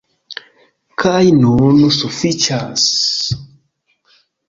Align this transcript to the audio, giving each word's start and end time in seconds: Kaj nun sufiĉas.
Kaj 1.03 1.27
nun 1.43 1.79
sufiĉas. 1.99 2.89